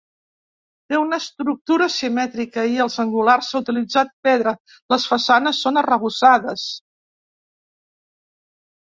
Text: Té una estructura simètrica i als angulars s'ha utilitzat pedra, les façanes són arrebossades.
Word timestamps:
Té 0.93 0.97
una 1.01 1.19
estructura 1.23 1.87
simètrica 1.95 2.65
i 2.77 2.81
als 2.87 2.97
angulars 3.05 3.51
s'ha 3.53 3.63
utilitzat 3.67 4.13
pedra, 4.31 4.57
les 4.95 5.09
façanes 5.13 5.63
són 5.69 5.81
arrebossades. 5.85 6.69